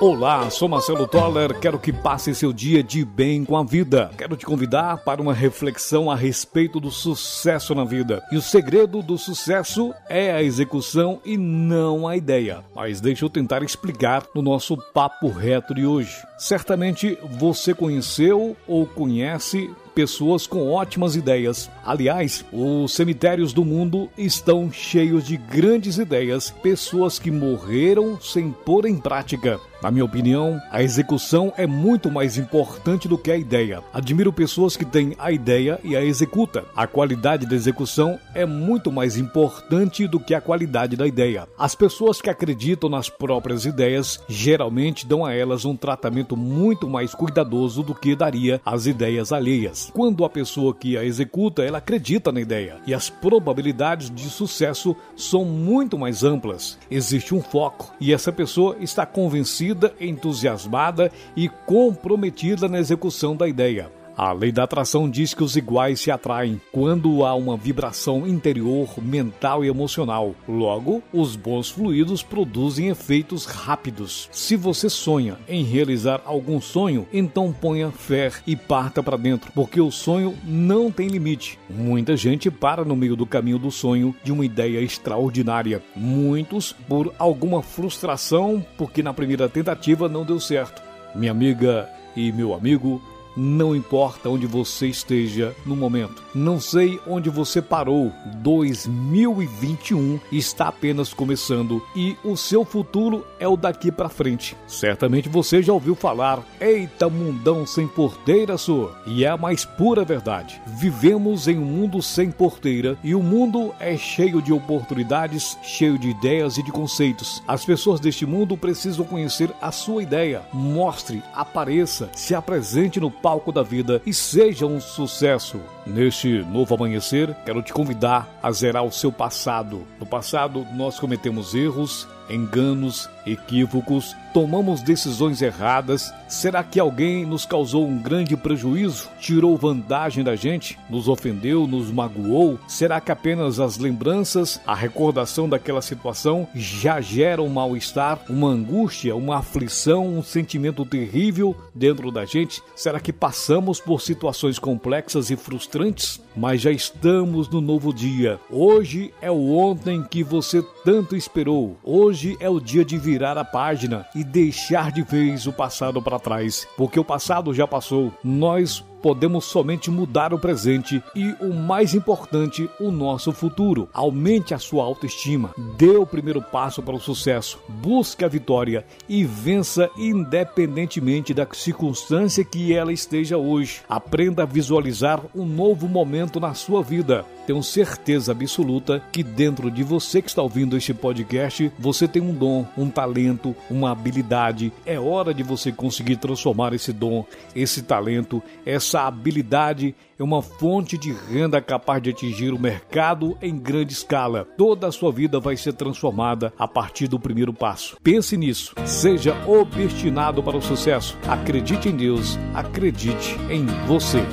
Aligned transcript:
Olá, 0.00 0.48
sou 0.48 0.68
Marcelo 0.68 1.08
Toller, 1.08 1.58
quero 1.58 1.76
que 1.76 1.92
passe 1.92 2.32
seu 2.32 2.52
dia 2.52 2.84
de 2.84 3.04
bem 3.04 3.44
com 3.44 3.56
a 3.56 3.64
vida. 3.64 4.12
Quero 4.16 4.36
te 4.36 4.46
convidar 4.46 4.98
para 4.98 5.20
uma 5.20 5.34
reflexão 5.34 6.08
a 6.08 6.14
respeito 6.14 6.78
do 6.78 6.88
sucesso 6.88 7.74
na 7.74 7.84
vida. 7.84 8.22
E 8.30 8.36
o 8.36 8.40
segredo 8.40 9.02
do 9.02 9.18
sucesso 9.18 9.92
é 10.08 10.30
a 10.30 10.40
execução 10.40 11.20
e 11.24 11.36
não 11.36 12.06
a 12.06 12.16
ideia. 12.16 12.64
Mas 12.76 13.00
deixa 13.00 13.24
eu 13.24 13.28
tentar 13.28 13.64
explicar 13.64 14.22
no 14.32 14.40
nosso 14.40 14.76
papo 14.94 15.30
reto 15.30 15.74
de 15.74 15.84
hoje. 15.84 16.14
Certamente 16.38 17.18
você 17.32 17.74
conheceu 17.74 18.56
ou 18.68 18.86
conhece 18.86 19.68
pessoas 19.98 20.46
com 20.46 20.70
ótimas 20.70 21.16
ideias. 21.16 21.68
Aliás, 21.84 22.44
os 22.52 22.94
cemitérios 22.94 23.52
do 23.52 23.64
mundo 23.64 24.08
estão 24.16 24.70
cheios 24.70 25.26
de 25.26 25.36
grandes 25.36 25.98
ideias, 25.98 26.50
pessoas 26.62 27.18
que 27.18 27.32
morreram 27.32 28.16
sem 28.20 28.52
pôr 28.52 28.86
em 28.86 28.96
prática. 28.96 29.58
Na 29.80 29.92
minha 29.92 30.04
opinião, 30.04 30.60
a 30.72 30.82
execução 30.82 31.52
é 31.56 31.64
muito 31.64 32.10
mais 32.10 32.36
importante 32.36 33.06
do 33.06 33.16
que 33.16 33.30
a 33.30 33.36
ideia. 33.36 33.80
Admiro 33.92 34.32
pessoas 34.32 34.76
que 34.76 34.84
têm 34.84 35.14
a 35.18 35.30
ideia 35.30 35.78
e 35.84 35.96
a 35.96 36.04
executam. 36.04 36.64
A 36.74 36.84
qualidade 36.88 37.46
da 37.46 37.54
execução 37.54 38.18
é 38.34 38.44
muito 38.44 38.90
mais 38.90 39.16
importante 39.16 40.08
do 40.08 40.18
que 40.18 40.34
a 40.34 40.40
qualidade 40.40 40.96
da 40.96 41.06
ideia. 41.06 41.46
As 41.56 41.76
pessoas 41.76 42.20
que 42.20 42.28
acreditam 42.28 42.90
nas 42.90 43.08
próprias 43.08 43.64
ideias 43.64 44.20
geralmente 44.28 45.06
dão 45.06 45.24
a 45.24 45.32
elas 45.32 45.64
um 45.64 45.76
tratamento 45.76 46.36
muito 46.36 46.88
mais 46.88 47.14
cuidadoso 47.14 47.80
do 47.84 47.94
que 47.94 48.16
daria 48.16 48.60
às 48.66 48.86
ideias 48.86 49.30
alheias. 49.30 49.87
Quando 49.90 50.24
a 50.24 50.30
pessoa 50.30 50.74
que 50.74 50.96
a 50.96 51.04
executa, 51.04 51.62
ela 51.62 51.78
acredita 51.78 52.30
na 52.30 52.40
ideia 52.40 52.76
e 52.86 52.94
as 52.94 53.10
probabilidades 53.10 54.10
de 54.10 54.28
sucesso 54.28 54.96
são 55.16 55.44
muito 55.44 55.98
mais 55.98 56.24
amplas. 56.24 56.78
Existe 56.90 57.34
um 57.34 57.42
foco 57.42 57.92
e 58.00 58.12
essa 58.12 58.32
pessoa 58.32 58.76
está 58.80 59.04
convencida 59.04 59.92
entusiasmada 60.00 61.10
e 61.36 61.48
comprometida 61.48 62.68
na 62.68 62.78
execução 62.78 63.36
da 63.36 63.48
ideia. 63.48 63.97
A 64.18 64.32
lei 64.32 64.50
da 64.50 64.64
atração 64.64 65.08
diz 65.08 65.32
que 65.32 65.44
os 65.44 65.54
iguais 65.54 66.00
se 66.00 66.10
atraem 66.10 66.60
quando 66.72 67.24
há 67.24 67.36
uma 67.36 67.56
vibração 67.56 68.26
interior, 68.26 68.88
mental 69.00 69.64
e 69.64 69.68
emocional. 69.68 70.34
Logo, 70.48 71.00
os 71.12 71.36
bons 71.36 71.70
fluidos 71.70 72.20
produzem 72.20 72.88
efeitos 72.88 73.44
rápidos. 73.44 74.28
Se 74.32 74.56
você 74.56 74.90
sonha 74.90 75.38
em 75.48 75.62
realizar 75.62 76.20
algum 76.24 76.60
sonho, 76.60 77.06
então 77.12 77.52
ponha 77.52 77.92
fé 77.92 78.32
e 78.44 78.56
parta 78.56 79.04
para 79.04 79.16
dentro, 79.16 79.52
porque 79.52 79.80
o 79.80 79.92
sonho 79.92 80.36
não 80.42 80.90
tem 80.90 81.06
limite. 81.06 81.56
Muita 81.70 82.16
gente 82.16 82.50
para 82.50 82.84
no 82.84 82.96
meio 82.96 83.14
do 83.14 83.24
caminho 83.24 83.60
do 83.60 83.70
sonho 83.70 84.12
de 84.24 84.32
uma 84.32 84.44
ideia 84.44 84.80
extraordinária. 84.80 85.80
Muitos 85.94 86.72
por 86.72 87.14
alguma 87.20 87.62
frustração, 87.62 88.66
porque 88.76 89.00
na 89.00 89.14
primeira 89.14 89.48
tentativa 89.48 90.08
não 90.08 90.24
deu 90.24 90.40
certo. 90.40 90.82
Minha 91.14 91.30
amiga 91.30 91.88
e 92.16 92.32
meu 92.32 92.52
amigo, 92.52 93.00
não 93.38 93.74
importa 93.74 94.28
onde 94.28 94.46
você 94.46 94.88
esteja 94.88 95.54
no 95.64 95.76
momento. 95.76 96.24
Não 96.34 96.60
sei 96.60 97.00
onde 97.06 97.30
você 97.30 97.62
parou. 97.62 98.12
2021 98.42 100.18
está 100.32 100.68
apenas 100.68 101.14
começando 101.14 101.80
e 101.94 102.16
o 102.24 102.36
seu 102.36 102.64
futuro 102.64 103.24
é 103.38 103.46
o 103.46 103.56
daqui 103.56 103.92
para 103.92 104.08
frente. 104.08 104.56
Certamente 104.66 105.28
você 105.28 105.62
já 105.62 105.72
ouviu 105.72 105.94
falar: 105.94 106.42
"Eita, 106.60 107.08
mundão 107.08 107.64
sem 107.64 107.86
porteira, 107.86 108.58
sua". 108.58 109.00
E 109.06 109.24
é 109.24 109.28
a 109.28 109.36
mais 109.36 109.64
pura 109.64 110.04
verdade. 110.04 110.60
Vivemos 110.66 111.46
em 111.46 111.58
um 111.58 111.64
mundo 111.64 112.02
sem 112.02 112.32
porteira 112.32 112.98
e 113.04 113.14
o 113.14 113.22
mundo 113.22 113.72
é 113.78 113.96
cheio 113.96 114.42
de 114.42 114.52
oportunidades, 114.52 115.56
cheio 115.62 115.96
de 115.96 116.08
ideias 116.08 116.58
e 116.58 116.62
de 116.62 116.72
conceitos. 116.72 117.40
As 117.46 117.64
pessoas 117.64 118.00
deste 118.00 118.26
mundo 118.26 118.56
precisam 118.56 119.04
conhecer 119.04 119.52
a 119.60 119.70
sua 119.70 120.02
ideia. 120.02 120.42
Mostre, 120.52 121.22
apareça, 121.34 122.10
se 122.14 122.34
apresente 122.34 122.98
no 122.98 123.10
palco 123.10 123.27
da 123.52 123.62
vida 123.62 124.00
e 124.06 124.14
seja 124.14 124.66
um 124.66 124.80
sucesso. 124.80 125.60
Neste 125.88 126.42
novo 126.42 126.74
amanhecer, 126.74 127.34
quero 127.46 127.62
te 127.62 127.72
convidar 127.72 128.28
a 128.42 128.52
zerar 128.52 128.84
o 128.84 128.92
seu 128.92 129.10
passado. 129.10 129.86
No 129.98 130.04
passado, 130.04 130.66
nós 130.74 131.00
cometemos 131.00 131.54
erros, 131.54 132.06
enganos, 132.28 133.08
equívocos, 133.26 134.14
tomamos 134.32 134.82
decisões 134.82 135.42
erradas. 135.42 136.12
Será 136.28 136.62
que 136.62 136.78
alguém 136.78 137.24
nos 137.24 137.46
causou 137.46 137.86
um 137.86 137.98
grande 137.98 138.36
prejuízo? 138.36 139.08
Tirou 139.18 139.56
vantagem 139.56 140.22
da 140.22 140.36
gente? 140.36 140.78
Nos 140.88 141.08
ofendeu? 141.08 141.66
Nos 141.66 141.90
magoou? 141.90 142.58
Será 142.68 143.00
que 143.00 143.10
apenas 143.10 143.58
as 143.58 143.78
lembranças, 143.78 144.60
a 144.66 144.74
recordação 144.74 145.48
daquela 145.48 145.82
situação 145.82 146.46
já 146.54 147.00
gera 147.00 147.42
um 147.42 147.48
mal-estar, 147.48 148.20
uma 148.28 148.48
angústia, 148.48 149.16
uma 149.16 149.38
aflição, 149.38 150.06
um 150.06 150.22
sentimento 150.22 150.84
terrível 150.84 151.56
dentro 151.74 152.10
da 152.10 152.24
gente? 152.24 152.62
Será 152.76 153.00
que 153.00 153.12
passamos 153.12 153.80
por 153.80 154.00
situações 154.00 154.58
complexas 154.58 155.30
e 155.30 155.36
frustrantes? 155.78 156.20
Mas 156.36 156.60
já 156.60 156.70
estamos 156.70 157.48
no 157.48 157.60
novo 157.60 157.92
dia. 157.92 158.38
Hoje 158.50 159.12
é 159.20 159.30
o 159.30 159.56
ontem 159.56 160.02
que 160.02 160.22
você 160.22 160.62
tanto 160.84 161.16
esperou. 161.16 161.76
Hoje 161.82 162.36
é 162.40 162.48
o 162.48 162.60
dia 162.60 162.84
de 162.84 162.96
virar 162.96 163.36
a 163.36 163.44
página 163.44 164.06
e 164.14 164.22
deixar 164.22 164.92
de 164.92 165.02
vez 165.02 165.46
o 165.46 165.52
passado 165.52 166.00
para 166.00 166.18
trás, 166.18 166.66
porque 166.76 166.98
o 166.98 167.04
passado 167.04 167.52
já 167.52 167.66
passou. 167.66 168.12
Nós 168.22 168.84
podemos 169.02 169.44
somente 169.44 169.90
mudar 169.90 170.32
o 170.34 170.38
presente 170.38 171.02
e, 171.14 171.34
o 171.40 171.52
mais 171.52 171.94
importante, 171.94 172.68
o 172.80 172.90
nosso 172.90 173.32
futuro. 173.32 173.88
Aumente 173.92 174.54
a 174.54 174.58
sua 174.58 174.84
autoestima, 174.84 175.50
dê 175.76 175.96
o 175.96 176.06
primeiro 176.06 176.42
passo 176.42 176.82
para 176.82 176.94
o 176.94 177.00
sucesso, 177.00 177.58
busque 177.68 178.24
a 178.24 178.28
vitória 178.28 178.84
e 179.08 179.24
vença 179.24 179.90
independentemente 179.96 181.34
da 181.34 181.46
circunstância 181.52 182.44
que 182.44 182.74
ela 182.74 182.92
esteja 182.92 183.36
hoje. 183.36 183.82
Aprenda 183.88 184.42
a 184.42 184.46
visualizar 184.46 185.20
um 185.34 185.44
novo 185.44 185.88
momento 185.88 186.40
na 186.40 186.54
sua 186.54 186.82
vida. 186.82 187.24
Tenho 187.46 187.62
certeza 187.62 188.32
absoluta 188.32 189.02
que 189.10 189.22
dentro 189.22 189.70
de 189.70 189.82
você 189.82 190.20
que 190.20 190.28
está 190.28 190.42
ouvindo 190.42 190.76
este 190.76 190.92
podcast, 190.92 191.72
você 191.78 192.06
tem 192.06 192.20
um 192.20 192.34
dom, 192.34 192.66
um 192.76 192.90
talento, 192.90 193.56
uma 193.70 193.90
habilidade. 193.90 194.70
É 194.84 195.00
hora 195.00 195.32
de 195.32 195.42
você 195.42 195.72
conseguir 195.72 196.16
transformar 196.16 196.74
esse 196.74 196.92
dom, 196.92 197.24
esse 197.56 197.82
talento, 197.82 198.42
essa 198.66 198.87
essa 198.88 199.06
habilidade 199.06 199.94
é 200.18 200.22
uma 200.22 200.40
fonte 200.40 200.96
de 200.96 201.12
renda 201.12 201.60
capaz 201.60 202.02
de 202.02 202.08
atingir 202.08 202.54
o 202.54 202.58
mercado 202.58 203.36
em 203.42 203.58
grande 203.58 203.92
escala. 203.92 204.46
Toda 204.56 204.86
a 204.86 204.92
sua 204.92 205.12
vida 205.12 205.38
vai 205.38 205.58
ser 205.58 205.74
transformada 205.74 206.52
a 206.58 206.66
partir 206.66 207.06
do 207.06 207.20
primeiro 207.20 207.52
passo. 207.52 207.98
Pense 208.02 208.34
nisso. 208.34 208.74
Seja 208.86 209.36
obstinado 209.46 210.42
para 210.42 210.56
o 210.56 210.62
sucesso. 210.62 211.18
Acredite 211.28 211.90
em 211.90 211.96
Deus. 211.96 212.38
Acredite 212.54 213.36
em 213.50 213.66
você. 213.86 214.24